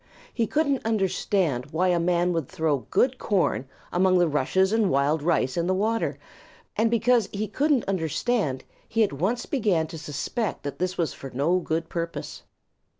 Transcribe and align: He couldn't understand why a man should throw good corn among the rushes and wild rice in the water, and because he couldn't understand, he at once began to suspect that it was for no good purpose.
He 0.33 0.47
couldn't 0.47 0.83
understand 0.83 1.67
why 1.67 1.89
a 1.89 1.99
man 1.99 2.33
should 2.33 2.49
throw 2.49 2.87
good 2.89 3.19
corn 3.19 3.67
among 3.93 4.17
the 4.17 4.27
rushes 4.27 4.73
and 4.73 4.89
wild 4.89 5.21
rice 5.21 5.57
in 5.57 5.67
the 5.67 5.75
water, 5.75 6.17
and 6.75 6.89
because 6.89 7.29
he 7.31 7.47
couldn't 7.47 7.83
understand, 7.85 8.63
he 8.89 9.03
at 9.03 9.13
once 9.13 9.45
began 9.45 9.85
to 9.85 9.99
suspect 9.99 10.63
that 10.63 10.81
it 10.81 10.97
was 10.97 11.13
for 11.13 11.29
no 11.29 11.59
good 11.59 11.87
purpose. 11.87 12.41